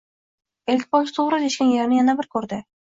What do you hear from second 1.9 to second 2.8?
yana bir ko‘rdi